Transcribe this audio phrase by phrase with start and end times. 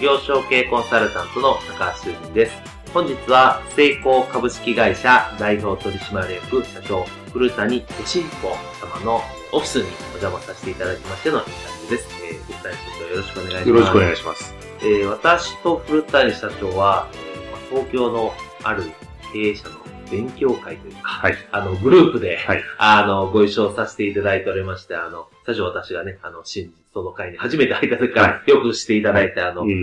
[0.00, 2.52] 事業承継コンサルタントの高橋修人です。
[2.94, 9.16] 本日は、成功株式会社代表取締役社長、古谷俊彦様の
[9.52, 12.08] オフィスにお邪魔させていただきましてのインタビューです。
[12.24, 13.68] えー、古谷社長よろしくお願いします。
[13.68, 14.54] よろしくお願いします。
[14.80, 18.84] えー、私と古谷社長は、えーまあ、東京のある
[19.34, 19.79] 経営者の
[20.10, 21.34] 勉強会というか、はい。
[21.52, 22.62] あの、グループで、はい。
[22.78, 29.74] あの、ご一緒させていただいておりまして、あの、最初私がね、あの、新その会に初めて入った時からよくしていただいて、あの、え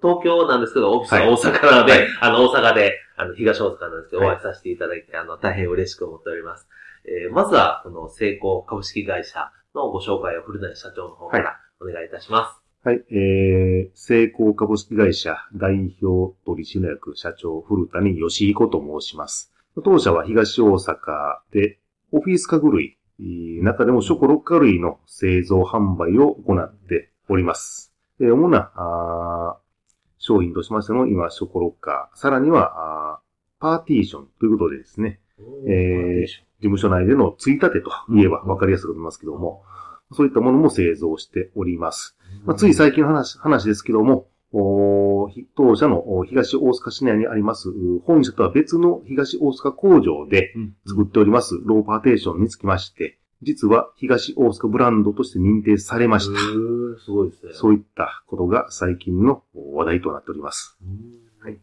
[0.00, 6.66] 東京なんですけど、オフィスははい大阪なので、はいあの、大阪で、あの、東大阪なんですけど、はいお会いさせていただいて、あの、大変嬉しく思っております。
[7.04, 12.62] えー、まずは、この、成功株式会社のご紹介を古谷社長の方からお願いいたします。
[12.86, 13.04] ーはい。
[13.10, 19.52] えー、成功株式会社代表取締役社長古谷義彦と申します。
[19.84, 20.96] 当社は東大阪
[21.52, 21.78] で
[22.10, 27.92] オフィス家具類、えー中でもショコロッカ類の製造販売を行っております。
[28.20, 29.58] えー主な
[30.18, 33.20] 商品としましても今ショコロッカー、さらには
[33.58, 35.20] パーティーションということでですね、
[35.68, 36.26] えー
[36.58, 39.62] 事務所内でのついたてと言えば分かりやすく思いますけども、
[40.12, 42.16] そういったものも製造しております。
[42.44, 44.28] まあ、つい最近の話話ですけども、
[45.54, 50.54] 当社のお東大阪市内にあります、う本社とは別の東大阪工場で
[50.86, 56.40] 作っておりますローパーテーションにつきまして、実は東大阪ブランドとして認定されました。
[57.04, 57.52] すごいですね。
[57.52, 60.78] そういったことが最近の話題となっております。
[61.42, 61.58] はい。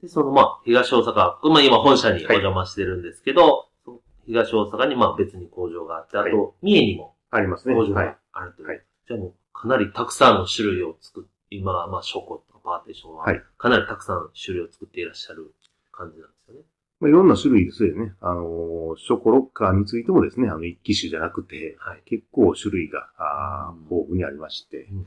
[0.00, 1.14] で、その、まあ、東大阪、
[1.48, 7.74] まあ今本社にお邪魔してるんですけど、その東大阪にまあ別に工場があって、あはいと、三重にもありますね。
[7.74, 8.18] 工場はいが。
[8.32, 8.68] あるという。
[8.68, 15.54] はいじゃあもう、かなりたくさんの種類を作っ今はまあ、ショコとかパーテーションははい、かなりたくさん種類を作っていらっしゃる
[15.90, 16.60] 感じなんですよね。
[17.00, 18.14] まあ、いろんな種類ですよね。
[18.20, 22.02] あのーショコロッカーについてもですね、あの、一機種じゃなくて、はい。
[22.04, 25.06] 結構種類が、あ豊富にありまして、うんうん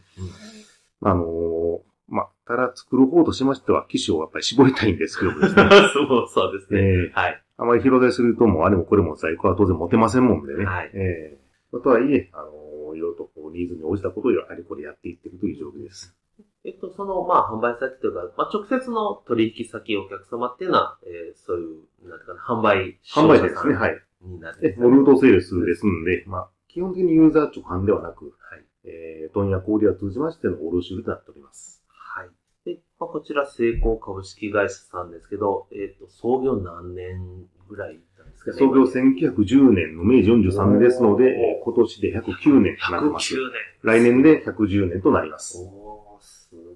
[1.01, 5.69] あのーまあ、ただ作る方としましては、機種をやっぱり絞りたいんですけどもですね。
[5.93, 6.79] そう、そうですね。
[6.79, 7.43] ええはい。
[7.57, 10.65] あまり広がりするともうあれもこれも在庫は当然持てませんもんでね。
[10.65, 16.15] はいええとはいえ、あのーいろいろとこうニーズに応じたことをあれこれやっていってるという状況です。
[16.65, 23.75] えっと、その、まあ、販売先というか、まあ、直接の取引先、お客様っていうのは、えーそういう、なんていうかな、販売販売ですね。
[23.75, 24.01] はい。
[24.21, 28.65] になるんえですよねルートセールスですんで、まあ、基本的にユーザー直販ではなく、はい。
[28.85, 31.83] えー、問屋小売を通じましての卸売となっております。
[31.87, 32.29] はい。
[32.65, 38.57] で、まあ、こちら、成功株式会社さんですけど、えっ、と、創業何年ぐらいなんですかね。
[38.57, 43.33] 創業1910年の明治43年ですので、えー今年で109年となってます。
[43.33, 43.51] 109年。
[43.81, 45.57] 来年で110年となります。
[45.57, 45.84] おー、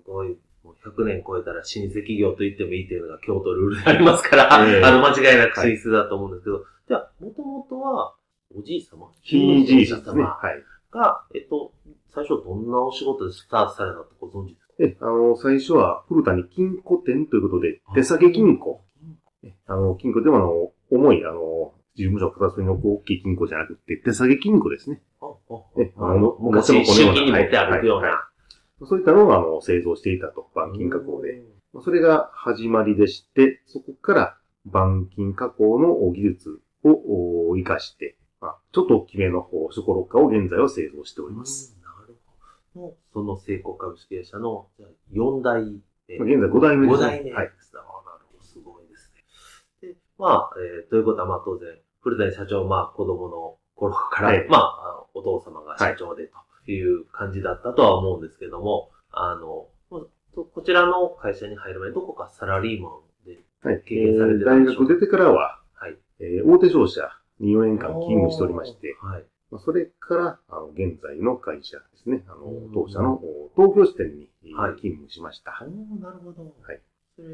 [0.10, 0.38] すごい。
[0.64, 8.14] もう100年超えたら老舗企業と言ってもいいというのが京都ルールでありますから、ええ あの、間違いなく老舗だと思うんですけど、じゃあ、もともとは、
[8.58, 10.02] おじい様ひいじいですね。
[10.24, 10.64] 様はい。
[10.92, 11.72] が、えっと、
[12.10, 14.74] 最初どんなお仕事でスタートされたってご存知ですか？
[14.80, 18.82] え、あの、最初は、古谷金庫店ということで、手提げ金庫。
[19.44, 25.02] えあの、金庫でもあの、重い、あの、事務所を片隅に置く大きい金庫じゃなくて、手提げ金庫ですね。
[25.22, 25.32] あ、あ、
[25.80, 28.29] えあの、昔、元々集金に持って歩くようはいはな。
[28.86, 31.42] そういったのを、あの、製造していたと、板金加工で。
[31.74, 41.76] まあそれが始まりでして、そこから板金加工の技術をお活かして、まあ、ちょっと大きめの方ショコロッカーを現在は製造しております。
[41.76, 42.18] うんなる
[42.74, 42.98] ほど。
[43.14, 45.64] その成功株式会社のじゃあ4代
[46.08, 46.18] 目。
[46.18, 49.12] まあ現在5代目ですね5代目はいなるほど、すごいです
[49.82, 49.90] ね。
[49.90, 51.70] で、まあ、えーということは、まあ当然、
[52.02, 56.59] 古谷社長、まあ子供の頃から、はいまあ、お父様が社長でとい
[56.94, 63.82] う感じだったとは思うんですけども、あの、こちらの会社に入る前、どこかサラリーマンで、はい。
[63.86, 64.94] 経験されてたえー大んでしょうか？
[64.94, 65.98] 学出てからは、はい。
[66.20, 69.26] えー大手商社に4年間勤務しておりまして、はい。
[69.52, 75.52] まあ、それから、あの、現在の会社ですね、あのうん、当社のお東京支店にえーはい勤務しました。
[75.52, 76.44] ああ、なるほど。
[76.62, 76.82] はい。
[77.16, 77.28] それ、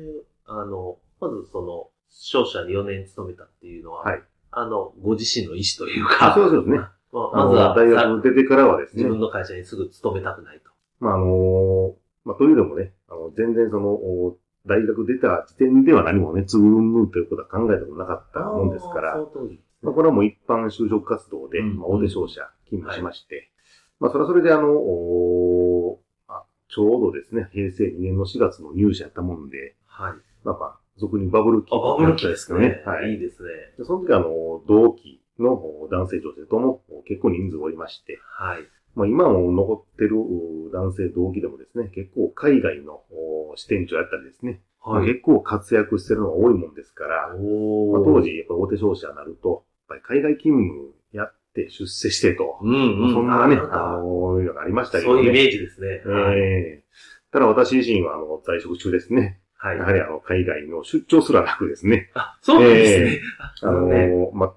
[0.45, 6.79] あの、まずその、商社に4年勤めたっていうのは、はいあの、ご自身の意思というか、そうそうですね。
[7.15, 10.71] まあまずは、大さ学出てからはですね自、分の会社にすぐ勤めたくないと。
[10.99, 11.95] まあ、あの、
[12.25, 19.59] まあ、というのもね、あの、全然その、お大学出た時点では何もね、つぐんぬんということは考えたことなかったもんですから、まあ、ね。
[19.83, 23.51] これはもう一般就職活動で、うんまあ、大手商社勤務しまして、
[23.99, 30.13] まあ、それはそれであの、おあちょうどですね、平成2年の4月の入社やったもんで、はい。
[30.43, 32.83] まあまあ、俗にバブル期あ、バブル期ですね。
[32.85, 33.15] はいい。
[33.15, 33.49] いですね。
[33.77, 35.51] でその時あの、同期の
[35.91, 38.63] 男性女性とも結構人数おりまして、はい。
[38.95, 45.07] まあ、今も残ってるう男性同期でもですね、結構海外のお支店長やったりですね、まあはい。
[45.07, 53.13] 結構活躍してるのが多いもんですから、おまあ、当時、やっぱ大手商社になると、やっぱり海外勤務やって出世してと、うんうん。
[53.13, 55.17] そんなね、あの、いうのがありましたけどね。
[55.17, 55.87] そういうイメージですね。
[56.05, 56.39] はい。
[56.39, 56.85] ええ
[57.31, 59.77] ただ私自身は、あの、在職中ですね、はい。
[59.77, 59.83] や。
[59.83, 63.21] はりあの、海外の出張すらなくですね、あ、そうなんですね。
[63.61, 64.09] あの、ね。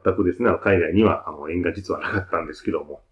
[0.05, 3.03] 全くですね、海外には、あの、縁が実はなかったんですけども、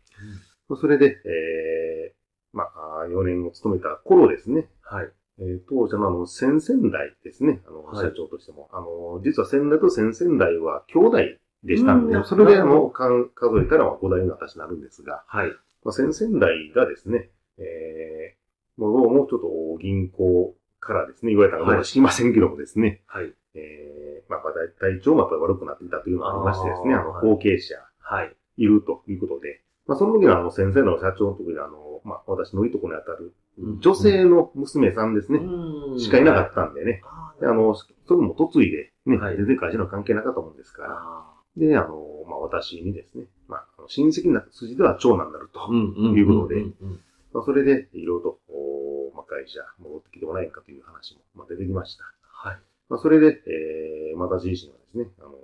[0.74, 2.14] それで、ええ
[2.52, 5.12] まあ、4年を務めた頃ですね、はい。
[5.38, 8.06] えー当社のあの、先々代ですね、あの、はい。
[8.06, 8.70] 社長としても。
[8.72, 11.18] あの、実は先代と先々代は兄弟
[11.62, 12.24] でしたんでう、ん。
[12.24, 13.30] それであの、数
[13.60, 15.50] えたら5代の私になるんですが、はい。
[15.84, 23.32] まあ、先々代がですね、えー、もうどうもちょっと銀行からですね、言われたのかどうか知りませんけどもですね、はい。
[23.54, 28.36] えー、まあ、まあ体調もやっぱり悪くなっていたというのがありましてですね、あの、後継者はい。
[28.56, 33.34] いるということで、まあ、その時のあの、先生の社長の時にあの、まあ、私のいとこにあたる、
[33.80, 36.00] 女性の娘さんですね、うん。
[36.00, 39.36] しかいなかったんでね、あであの、それも嫁いで、ね、はい。
[39.36, 45.60] 全然会社の関係なかったもんですから、あで、あの、まあ、私にですね、まあ、親戚な筋では長男になると。
[45.60, 46.16] ーうんうん。
[46.16, 46.60] いうことで。
[46.60, 47.00] んうん
[47.36, 52.04] まあ、それで、いろいろと、おまあ、会社戻ってきてもらえんかという話も、まあ、出てきました。
[52.22, 52.58] はい。
[52.88, 55.36] まあ、それで、えー、私自身はですね、あの、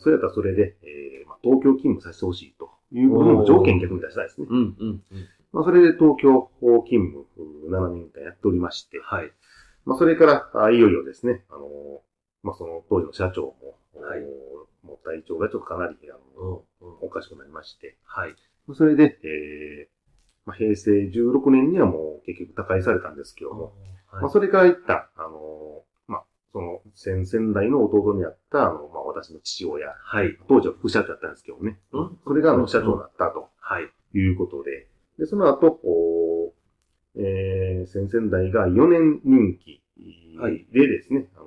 [0.00, 4.48] それやったらそれで、えー、まあ、東京勤務させてほしいということも条件逆に出したいですね。
[4.50, 5.02] うんうんうん。
[5.52, 7.24] まあ、それで東京勤務
[7.72, 9.32] 7年間やっておりまして、はい。
[9.86, 12.02] まあ、それから、あいよいよですね、あの、
[12.42, 16.96] まあ、その当時の社長も、はいおもう体調がちょっとかなり、あうんの、うん。
[17.00, 18.34] おかしくなりまして、はい。
[18.74, 19.93] それで、えー、
[20.46, 23.72] まあ、平成16年にはもう結局他界されたんですけども、
[24.10, 24.22] はい。
[24.22, 30.36] まあ、それから一旦、あの、まあ、その先々代の弟にあった、あの、まあ、私の父親、はい。
[30.48, 32.18] 当時は副社長だったんですけどね、うん。
[32.24, 33.48] それがあの、社長になったと。
[33.58, 33.90] はい。
[34.16, 34.86] いうことで、
[35.18, 36.52] で、その後、お
[37.16, 39.80] えー、先々代が4年任期
[40.38, 40.66] はい。
[40.72, 41.46] でですね、あの、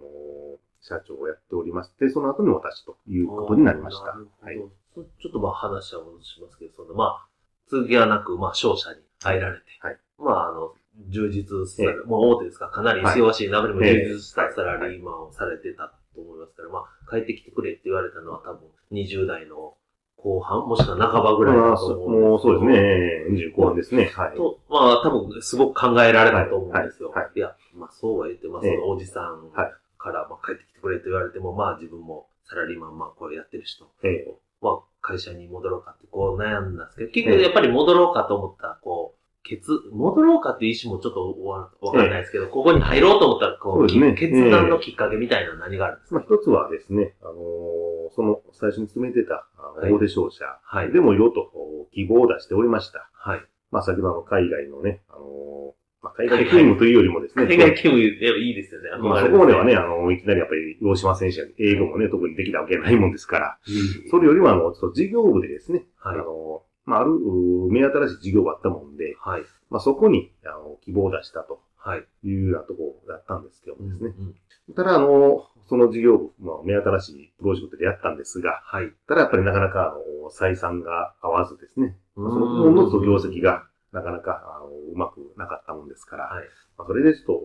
[0.81, 4.05] 社長をやっておりまして、その後に私ということになりました。
[4.05, 4.57] はい。
[4.95, 7.27] そちょっとまあ話は戻しますけど、そのまあ、
[7.69, 9.97] 続きはなく、まあ、商社に入られて、はい。
[10.17, 10.73] まあ、あの、
[11.09, 12.07] 充実した、ええ。
[12.07, 13.49] もう大手ですから、かなり忙しい。
[13.49, 19.75] 中でもはい充実したサラリーマンをされてたと思いますから、まあ、帰ってきてくれって言われたのは多分20代の
[20.17, 22.29] 後半、もしくは半ばぐらいだと思うんですけど。
[22.29, 24.11] もうそうですね、25半ですね。
[24.15, 24.37] はい。
[24.37, 27.09] と、まあ、多分、すごく考えられたと思うんですよ。
[27.09, 27.23] はい。
[27.25, 27.31] はい。
[27.35, 28.77] いや、まあ、そうは言って、まあ、そええ。
[28.77, 34.35] のおじさんはいから、まあ、帰ってきてくれと言われても、まあ、自分もサラリーマン、まあ、これやってる人、ええ。
[34.61, 44.13] まあ、会社に戻ろうかって、こう悩んだんですけど、結局、やっぱり戻ろうかと思ったら、こう、決、戻ろうかっていう意思もちょっとわわかんないですけど、ここに入ろうと思ったら、こう、そうね。
[44.15, 49.45] き決断のきっかけみたいなの何があるんですか、まあ、一つはですね、あのーその最初に勤めてた
[49.81, 50.91] 大手商社はい。
[50.91, 51.51] でもいろいろと
[51.93, 53.09] 希望を出しておりました。
[53.13, 53.41] はい。
[53.69, 58.89] まあ、先ほどあの海外のね、あのーまあ、海外勤務というよりもですね、海外勤務、いいですよね。
[59.01, 69.41] まあ、そこまではね、あの、いきなりやっぱり、用しませんし、英語もね、特にできたわけないもんですから、うんそれよりは、あの、ちょっと事業部でですね、はいあの、まあ、ある、う目新しい事業があったもんで、はい。
[69.69, 72.05] まあ、そこに、あの、希望を出したとはい。
[72.23, 74.13] いうようなところだったんですけどもですね。
[74.17, 74.35] うん
[74.75, 78.91] ただ、あの、その事業部、まあ、目新しいプロジェクトでやったんですが、はい。
[79.07, 86.45] ただやっぱりなかなか、あの、採算が合わずですね、そそのものと業績が、なかなか、あの、うまくなかったもんですから、はい。
[86.77, 87.39] まあ、それでちょっと、も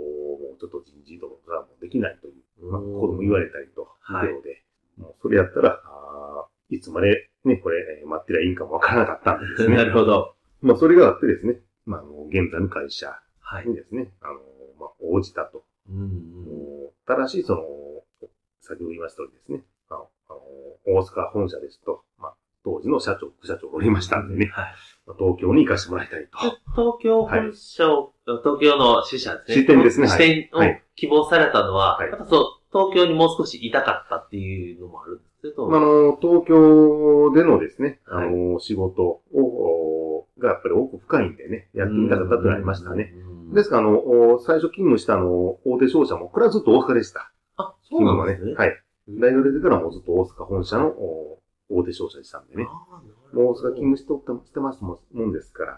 [0.57, 4.63] うちょっと人事異動がもうできないという、まあ、うん子供言われたりと、はいいうので、
[4.99, 9.85] もうそれやったら、あーいつまでね、これ、えー待ってりゃいいんかもわからなかったんでですなね。
[9.87, 10.35] るほど。
[10.61, 13.67] まあ、それがあってですね、まあ、あの、現在の会社はい。
[13.69, 14.41] にですね、あの、
[14.79, 15.65] まあ、応じたと。
[15.89, 16.45] うんうん。
[16.45, 17.63] もうただし、その、
[18.61, 20.41] 先ほど言いました通りですね、あの、あの
[20.99, 22.35] 大阪本社ですと、まあ、
[22.65, 24.75] 当時の社長、副社長がおりましたんでね、はい。
[25.07, 26.39] まあ東京に行かせてもらいたいと。
[26.75, 29.55] 東京本社を、東京の支社ですね。
[29.63, 43.13] 支店ですねはい支店をはい希望されたのは、はいやっぱそう、東京にもう少しいたかったっていうのもあるんですけど、まあ、あの、東京でのですね、あはいの、仕事を、おがやっぱり奥深いんでね、やってみたかったっていうのがありましたね。
[43.15, 43.55] うん。
[43.55, 47.33] ですから、あの、お最初勤務したあの、大手商社も、これはずっと大阪でした。
[47.57, 48.55] あ、そうなんですね。。
[48.55, 48.83] はい。
[49.09, 51.22] 代表出てからもうずっと大阪本社のお
[51.83, 52.65] 大手商社でしたんでね。
[52.65, 52.73] も
[53.33, 55.73] う大阪勤務してしてますもんですから、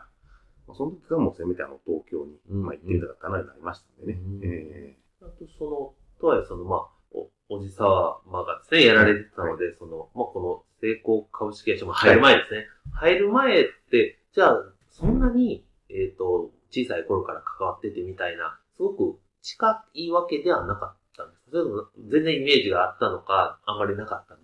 [0.67, 4.21] まあその時からもうせめてあの東京に、うんまあ行っていただくかなになりましたんでね。
[4.21, 12.67] うんえあと、その、とはいえ、その、まあ、お、おじさまがですね、やられてたので、その、まあ、この、成功株式会社も入る前ですね。
[12.93, 21.51] 入る前って、じゃあ、そんなに、えっ、と、小さい頃から関わっててみたいな、すごく近いわけではなかったんですか？
[21.53, 24.44] それとも、全然イメージがあったのか、あまりなかったのか。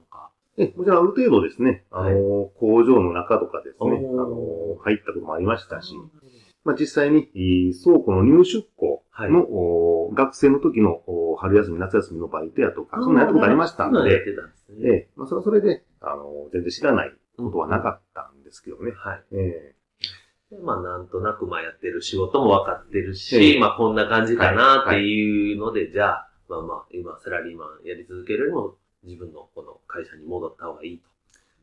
[0.60, 5.94] ええもちろんある程度ですね、あの、工場の中とかですね、あの、入ったこともありましたし、
[6.64, 9.30] まあ実際に、えー倉庫の入出庫はい。
[10.14, 14.88] 学生の時のお春休み、夏休みのバイトやとか、そんなやったことありましたんで、ね。
[14.88, 15.08] ええ。
[15.16, 18.92] まあそれはそれで、あの、全然知らないことはなかったんですけどね。
[18.96, 19.24] はい。
[19.32, 19.74] え
[20.50, 31.08] でまあ、なんとなく、まあ、やってる仕事も分かってるえし、えまあ、こんな感じかなっていうので、じゃあ、まあまあ、今、サラリーマンやり続けるよりも、自分のこの会社に戻った方がいいと。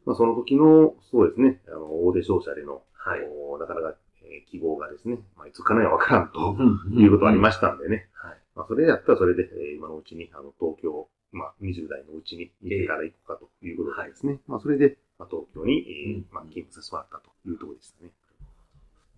[0.06, 3.20] まあその時の、そうですね、あの、大手商社での、はい。
[3.52, 6.56] おなかなか、えー希望がですね、まあいつかないわからんと、
[6.92, 8.10] いいうことがありましたんでね。
[8.14, 8.38] はい。
[8.56, 14.40] まあ、それやったらそれで、えー今のうちに、あの、東京、まあ、20代のうちに行けたら行こうかということでですね。
[14.48, 18.12] まあ、それで、まあ、東京に、えーうんまあ、勤務させてもらったというところでしたね。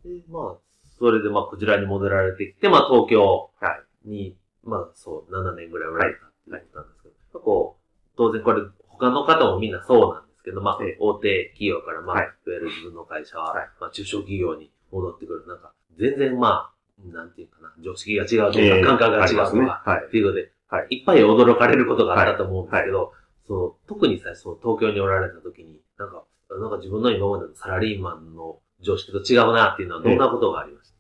[0.05, 0.57] で、まあ、
[0.97, 3.69] それで、まあ、こちらに戻られてきて、まあ、東京は
[4.05, 4.09] い。
[4.09, 7.78] に、まあ、そう、7年ぐらいおられたっていうことなんですけど、こう、
[8.19, 12.25] 当然これ、他の方もみんなそうなんですけど、まあええ、大手企業から、まあ、はい。
[12.25, 13.69] いわゆる自分の会社は、はい。
[13.79, 15.47] まあ、中小企業に戻ってくる。
[15.47, 19.65] なんか、全然まあ、なんていうかな、常識が違うとか、感覚が違うとありますね。
[19.65, 20.05] か、はい。
[20.05, 20.11] っ。
[20.11, 20.87] ていうことで、はい。
[20.89, 23.13] いっぱい驚かれることがあったと思うんですけど、
[23.47, 30.95] その特にさ、その東京におられた時に、なんか、なんか自分の今までのサラリーマンの常識と違うなっていうのはどんなことがありました、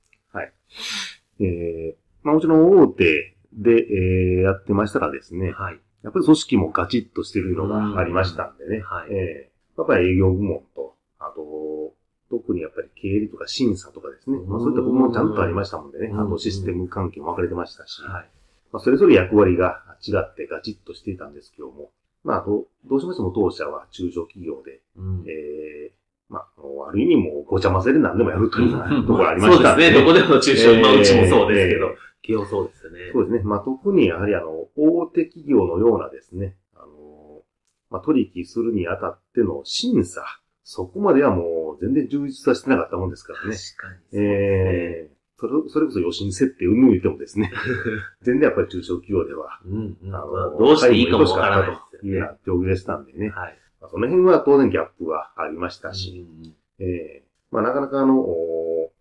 [1.41, 5.79] えー、まあ、もちろん大手で、えー、やってましたらですね、はい。
[6.03, 8.81] やっぱり組織もガチッとしてるのがありましたんでね。
[8.81, 11.93] はいえー、やっぱり営業部門と、あと、
[12.29, 14.37] 特にやっぱり経理とか審査とかですね。
[14.47, 16.07] まあ、そういった部門もちゃんとありましたもんでね。
[16.07, 18.01] うんあとシステム関係も分かれてましたし。
[18.03, 18.29] はい。
[18.71, 21.89] まあ、それぞれ役割が違ってガチッとしていたんですけども、
[22.23, 26.45] まあ、どどうしましても当社は中小企業で、うんえー、まあ、
[26.87, 29.99] ある意味もうごちゃ混ぜで何でもやるというところありましたんそうですね。
[29.99, 32.99] どこでも中小、えーまあうちもそうですけどえー、企業そうですよね。
[33.13, 33.43] そうですね。
[33.43, 37.41] まあ、特にやはりあの、大手企業のようなですね、あの、
[37.89, 40.23] まあ、取引するにあたっての審査、
[40.63, 43.55] そこまではもう全然充実はしてなかったもんですからね。
[43.55, 44.25] 確かにね。
[44.25, 47.51] えーそれ、それこそ予診設定うんぬん言ってもですね、
[48.21, 51.79] 全然やっぱり中小企業では、うんうんあのまあどうしていいかもわからない。
[51.97, 53.29] というような状況でしたんでね。
[53.29, 53.57] はい。
[53.79, 58.91] まあその辺は当然ギャップはありましたし、うんええまあなかなかあの、お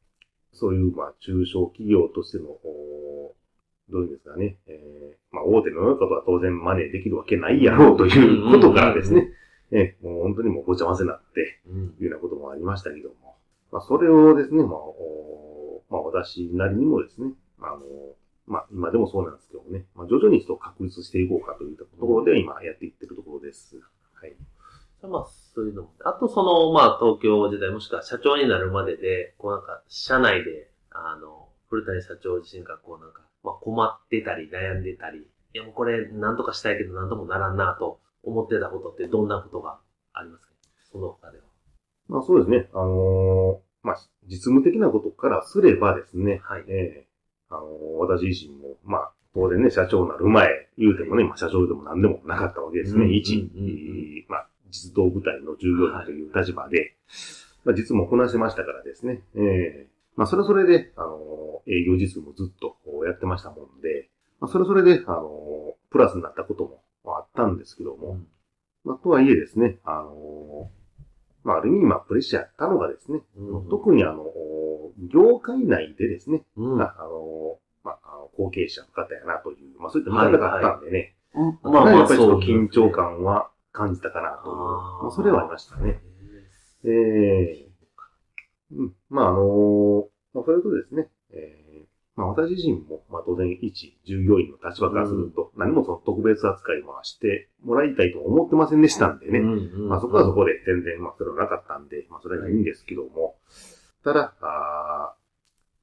[0.53, 2.68] そういうまあ中小企業としての、お
[3.91, 4.81] どういうんですかね、え
[5.13, 9.29] えまあ大手のようなことは当然真似できるわけないやろうということからですね、
[9.73, 13.37] ええもう本当にもうごちゃ混ぜになって、うんいうようなこともありましたけども、
[13.73, 17.81] まあそれをですね、まあ、おまあ私なりにもですね、あの、
[18.47, 23.77] まあ今でもそうなんですけどもね、まあ徐々に人を確立していこうかといったところで今やっていってるところです。
[24.21, 24.35] はい。
[25.07, 25.93] まあ、そういうのも。
[26.05, 35.23] あと、その、まあ、東京時代、もしくは社長になるまでで、こうなんか、社内で、あの、古谷社長自身がこうなんか、まあ、困ってたり、悩んでたり、い
[35.55, 39.79] や、もうこれ、なんとかしたいけど、なんともならんなと思ってたことって、どんなことが
[40.13, 40.53] ありますか？
[40.93, 41.45] その他では。
[42.09, 42.69] まあそうですね。
[42.73, 46.65] あのーまあ実務的なことからすればですね、はい。
[46.69, 47.07] ええ
[47.49, 47.67] あのー
[47.99, 53.05] 私自身も、まあ当然ね、社長になる前、言うてもね、まあ社長でも何でもなかったわけですね。
[53.05, 56.97] うん一、うんうんまあ実動部隊の従業員という立場で、
[57.65, 59.23] まあ実務をこなせましたからですね。
[59.37, 59.87] ええ
[60.19, 61.39] まあそれはそれで、あのー
[61.71, 64.09] 営業実務もずっとやってましたもんで、
[64.41, 66.83] まあそれはそれで、あのープラスになったことも
[67.17, 68.19] あったんですけども、
[68.85, 70.79] まあとはいえですね、あのー
[71.45, 74.25] まあ、ある意味、まあ、プレッシャーやったのがですね、うん特にあの、
[75.13, 76.83] 業界内でですね、うん。
[76.83, 81.15] ああの、まあ、あの後継者の方やなという、まあ、そういった見方があったんでね、
[81.63, 86.01] まあまあ、やっぱりちょそうっと緊張感は感じたかなという、まあ、それはありましたね。
[86.85, 87.68] へええ
[88.73, 103.37] うん、まあ、あのまあ、それとですね、ええまあ、私自身も、まあ、当然、一従業員の立場からすると、何もその特別扱いはしてもらいたいとは思ってませんでしたんでね、うんうんまあそこはそこで全然、まあそれはなかったんで、まあそれがいいんですけども、
[104.03, 105.15] ただ、あ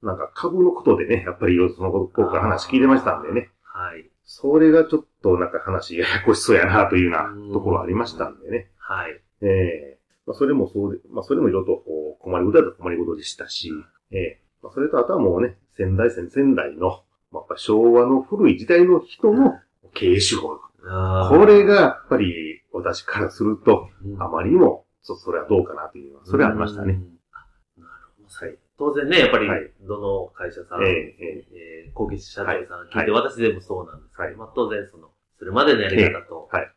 [0.04, 4.10] ーなんか株のことでね、やっぱりいろいろそのことから話聞いてましたんでね、はい。
[4.26, 9.22] それがちょっとなんか話ややこしそうやなというようなところありましたんでね、はい。
[9.42, 11.84] ええまあそれもそうで、まあそれもいろいろと
[12.26, 13.72] 困りごとだと困りごとでしたし、
[14.12, 19.54] ええまあそれとあとはもうね、先代先々代の、まあ、昭和の古い時代の人の
[19.94, 23.90] 経営手法あーこれがやっぱり私からすると、
[24.20, 26.94] あまりにも、そそれはどうかなというのは、それはありましたね。
[26.94, 27.04] なる
[28.18, 28.46] ほど。
[28.46, 28.58] はい。
[28.78, 29.48] 当然ね、やっぱり、
[29.82, 31.46] どの会社さん、ええ
[31.88, 36.72] えー、後継者社長さん聞いて、私でもそうなんですけど、はいまあ当然その、それまでのやり方と、はい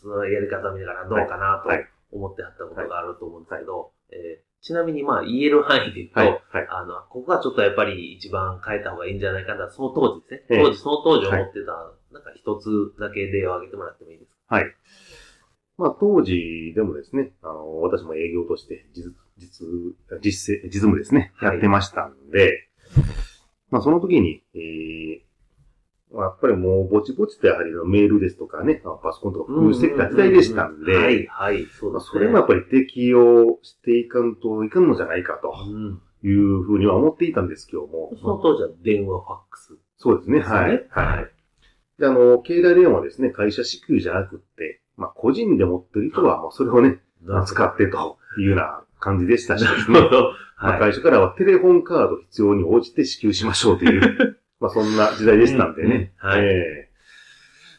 [0.00, 1.70] そのやり方を見ながらどうかなと
[2.16, 6.28] 思ってはったことがあると思うんですけど、えーちなみにまあ言える範囲で言うと、はい。
[6.28, 6.66] はい。
[6.70, 10.56] あの、ここはちょっとやっぱり一番変えた方がいいんじゃないかな、その当時ですね。
[10.56, 14.54] ええ当時、その当時思ってた、なんか一つだけ例を挙げてもらってもいいですか？
[14.56, 14.64] はい。
[15.78, 19.66] まあ、当時でもですね、あの、私も営業として実、実、
[20.20, 22.68] 実践、実務ですね、はいやってましたんで、
[23.70, 25.22] まあ、その時に、えー、まあ
[26.14, 32.18] やっぱりもうぼちぼちとやはりメールですとかね、パソコンとか普及してきた時代でしたんで、はい、はい、そうまあ、ですね。
[32.18, 36.02] それもやっぱり適用していかんといかんのじゃないかとうん。
[36.24, 40.70] いうふうには思っていたんですけども、その当時は電話、ファックス、そうですね、はい。
[40.72, 40.86] ね。
[40.90, 41.30] はい。
[41.98, 47.00] で、あの、携帯電話はですね、会社支給じゃなくって、まあ、個人で持ってる人は、もうそれをね、
[47.46, 49.70] 使ってというような感じでしたしね。
[49.88, 50.22] なるほど。
[50.58, 50.78] まあ、はい。
[50.78, 54.31] 会社からはテレフォンカード必要に応じて支給しましょうという、
[54.62, 56.12] まあそんな時代でしたんでね。
[56.22, 56.92] うんうんはいええ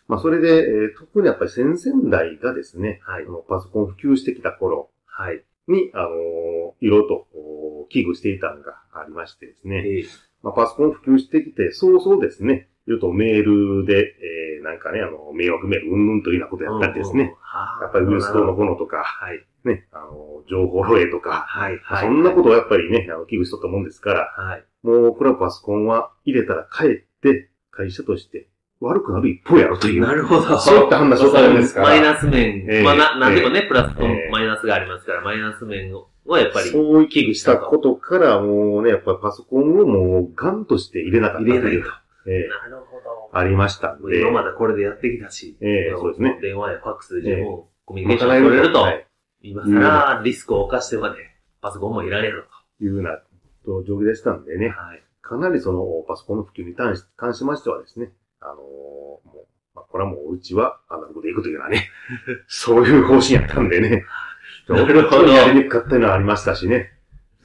[0.07, 3.29] まあそれで、えー特にやっぱり先々代がですね、はいあ。
[3.29, 5.43] のパソコン普及してきた頃はい。
[5.67, 9.77] に、あのーいろいろとお危惧していたのがありましてですね。
[9.87, 10.05] ええ
[10.41, 17.35] まあ、パソコン普及してきて、そうそうですね、いろいろとメールで、えーなんかね、あの、迷惑メール、うんぬんというようなことやったりですね。。
[17.81, 19.45] やっぱりウイルス等のものとか、はい。
[19.65, 21.77] ね、あの、情報漏洩とか、はい。
[21.83, 22.05] はい。
[22.05, 24.65] そんなことをやっぱりね、あの、危惧しとったもんですから、はい。
[24.83, 26.89] もう、これはパソコンは入れたら帰っ
[27.21, 28.47] て、会社として
[28.79, 30.01] 悪くなる一方やろという。
[30.01, 30.59] なるほど。
[30.59, 32.65] そういった話をされるんですからマイナス面。
[32.69, 42.02] ええまあ、な、なんでもね、プラスとええマイナスがありますから、マイナス面をやっぱりそう危惧したことから、もうね、やっぱりパソコンをもうガンとして入れなかったという入れないと。
[42.27, 43.29] ええなるほど。
[43.37, 44.21] ありましたんで。
[44.21, 49.07] 今までこれでやってきたし、ええそうですね電話やファックスで十え分コミュニケーション取れると、はい
[49.45, 51.17] 今更リスクを冒してまで
[51.61, 52.47] パソコンもいられる
[52.79, 53.19] いうような
[53.65, 54.59] 状況でしたんでと。
[54.59, 54.69] ね。
[54.69, 55.03] はい。
[55.21, 61.89] かなりそのパソコンの普及に関し関しましてはですね、あのーもう、まあ、これはもううちはアナログでいくというようなね、
[62.47, 64.05] そういう方針やったんでね、
[64.69, 66.91] なるほど本当にやりにくかったのはありましたしね。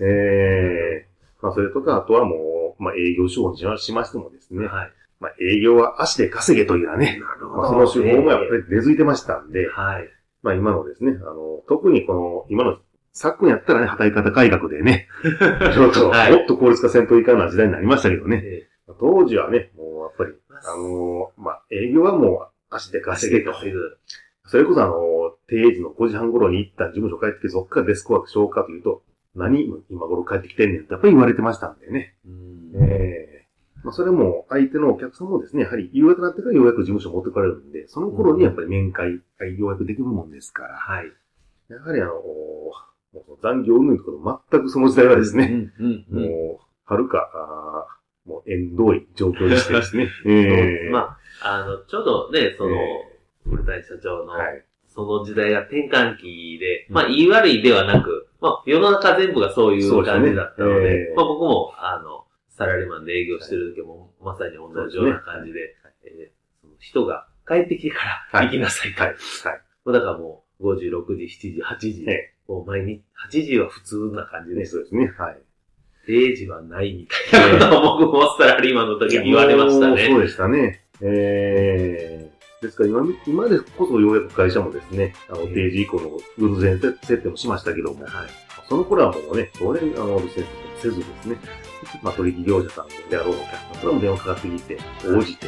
[0.01, 1.09] ええ
[1.43, 2.39] まあそれとか、あとはもう、
[2.79, 4.93] まあ営業手法にしましてもですね、はい。
[5.21, 7.87] まあ営業は足で稼げというようなね、なるほまあど。
[7.87, 10.09] その手法もやっぱり根付いてましたんで、はい。
[10.43, 12.79] まあ今のですね、あの、特にこの、今の、
[13.13, 15.09] 昨今やったらね、働き方改革でね、
[15.75, 18.43] ちょっと、はいもっと効率化せんといかんな時代になりましたけどね。
[18.45, 18.69] え
[19.01, 23.53] 当時はね、もうやっぱり、えあのーまあ、営業はもう足で稼げと。
[24.45, 29.03] それこそあのー定時の5時半頃に行った事務所帰ってきて、そっからデスクワークしようかというと、
[29.39, 32.15] 何今頃帰ってきてんねんってやっぱり言われてましたんでね。
[32.27, 33.29] うんええ
[33.85, 41.07] まあ、それも相手のお客さんもですね、やはり夕方になってからようやく事務所持ってかれるんで、その頃にやっぱり面会がようやくできるもんですから、はい。
[41.71, 42.15] やはりあの
[43.41, 45.87] 残業云々とか全くその時代はですね、うん。
[45.87, 46.07] うん。
[46.11, 46.23] うん。
[46.23, 47.99] もう、はるか、あー
[48.29, 50.09] もう縁遠い状況でしてですね。
[50.27, 54.65] ええまあ、あの、ちょうどね、その、え古谷社長の、はい。
[54.99, 65.61] その時代が転換期で、うんまあ、言い悪いではなく、まあ、世の中全部がそういう感じだったので、ですねええまあ、僕も、あの、サラリーマンで営業してる時も、まさに同じような感じで、
[66.03, 69.03] えーその人が帰ってきてからはい行きなさいと。
[69.03, 69.13] はい。
[69.13, 69.19] はい。
[69.85, 75.13] もうだからもう、5時、6時、7時、8時、えもう毎日、8時は普通な感じね、で、そうですね。
[75.17, 75.39] はい。
[76.09, 80.09] 0時はないみたいなことを僕もサラリーマンの時に言われましたね。
[80.09, 80.83] そうでしたね。
[81.01, 82.28] えー、
[82.61, 88.27] ですから今、今でこそようやく会社もですね、あの、ええ定時以降の偶然設定もしましたけども、はい。
[88.69, 90.49] その頃はもうね、当然、あの、設定も
[90.81, 91.37] せずですね、
[92.03, 95.47] まあ、取引業者さんであろうお客さんからも電話かかってきて、応じて、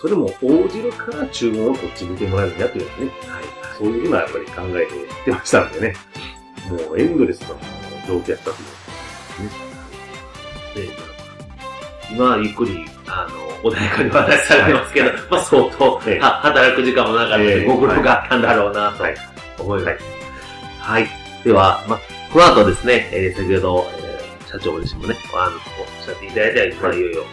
[0.00, 2.90] それも応じるから注文をこっち見てもらえるんやというね、
[3.26, 3.44] はい。
[3.78, 5.94] そういうふうなやっぱり考えてやってましたんでね、
[6.70, 7.48] もうエンドレスな
[8.06, 8.54] 状況やったとい
[10.86, 10.88] う。
[10.88, 11.09] で
[12.12, 13.26] 今はゆっくり、あ
[13.62, 16.18] の、穏やかにお話しされてますけど、まあ相当、ええ。
[16.20, 19.14] は働く時間もなかったご苦労があったんだろうなとはい。
[19.58, 20.04] 思います。
[20.80, 21.02] はい。
[21.02, 21.08] はい。
[21.44, 22.00] では、まあ、
[22.32, 25.60] この後ですね、えー先ほど、えー社長自身もね、あの、おっ
[26.04, 27.24] しゃっていただいた、まあ、いよいよ、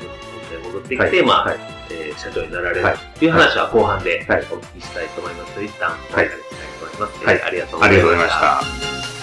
[0.66, 1.24] 戻ってきて、はい。
[1.26, 1.58] まあ、はい。
[1.90, 3.28] えー社長になられるはいとい。
[3.28, 4.40] う話は後半ではい。
[4.40, 5.64] お聞きしたいと思います。
[5.64, 7.26] 一旦、はいしたいと思います。
[7.26, 7.36] はい。
[7.36, 8.30] えーありがとうごあざいまし。
[8.30, 9.17] た。